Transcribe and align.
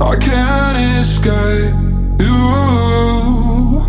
I 0.00 0.16
can't 0.16 0.78
escape 1.00 1.74
you. 2.20 2.38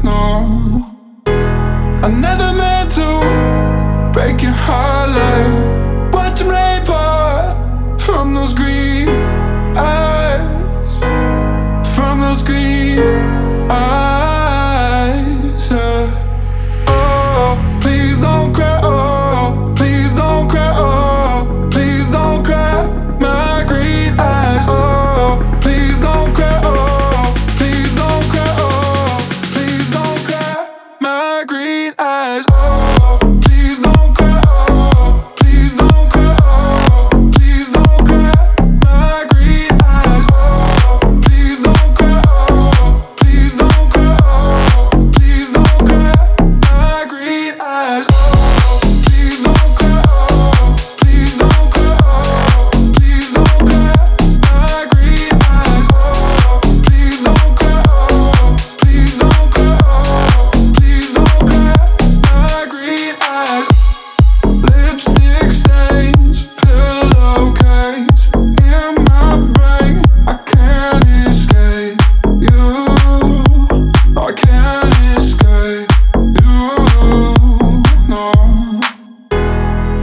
No, 0.04 0.93
I 1.25 2.07
never 2.09 2.54
meant 2.54 2.91
to 2.91 4.11
break 4.14 4.43
your 4.43 4.52
heart 4.52 5.10
like 5.10 6.14
watching 6.14 6.47
rain 6.47 6.82
pour 6.86 8.00
from 8.00 8.36
those 8.36 8.54
green. 8.54 8.84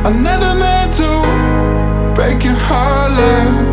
I 0.04 0.10
never 0.10 0.54
meant 0.58 0.92
to 0.94 2.14
break 2.16 2.42
your 2.42 2.54
heart 2.54 3.12
like 3.12 3.71